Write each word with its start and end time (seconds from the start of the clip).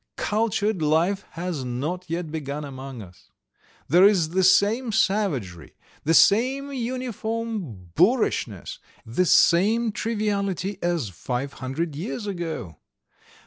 Cultured 0.17 0.81
life 0.81 1.25
has 1.33 1.63
not 1.63 2.09
yet 2.09 2.31
begun 2.31 2.65
among 2.65 3.03
us. 3.03 3.29
There's 3.87 4.29
the 4.29 4.41
same 4.43 4.91
savagery, 4.91 5.75
the 6.05 6.15
same 6.15 6.73
uniform 6.73 7.91
boorishness, 7.93 8.79
the 9.05 9.27
same 9.27 9.91
triviality, 9.91 10.79
as 10.81 11.09
five 11.09 11.53
hundred 11.61 11.95
years 11.95 12.25
ago. 12.25 12.77